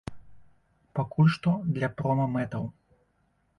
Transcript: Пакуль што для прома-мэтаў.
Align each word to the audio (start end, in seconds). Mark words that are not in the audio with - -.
Пакуль 0.99 1.29
што 1.35 1.53
для 1.77 1.91
прома-мэтаў. 2.01 2.69